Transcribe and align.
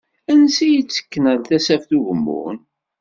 Ansa 0.31 0.65
i 0.67 0.81
ttekken 0.83 1.23
ar 1.31 1.39
Tasaft 1.47 1.91
Ugemmun? 1.97 2.57